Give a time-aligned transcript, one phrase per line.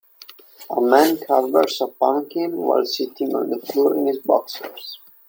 [0.71, 4.97] A man carvers a pumpkin while sitting on the floor in his boxers.